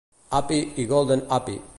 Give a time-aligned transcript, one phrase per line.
[0.31, 1.61] "Hapi" i "Golden Hapi".